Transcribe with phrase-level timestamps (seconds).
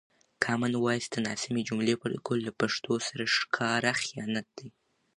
[0.43, 4.69] کامن وایس ته ناسمې جملې پورته کول له پښتو سره ښکاره خیانت دی.